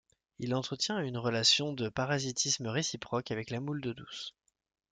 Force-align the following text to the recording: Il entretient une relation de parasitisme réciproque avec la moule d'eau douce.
Il 0.39 0.55
entretient 0.55 0.99
une 0.99 1.19
relation 1.19 1.73
de 1.73 1.87
parasitisme 1.87 2.65
réciproque 2.65 3.29
avec 3.29 3.51
la 3.51 3.59
moule 3.59 3.81
d'eau 3.81 3.93
douce. 3.93 4.33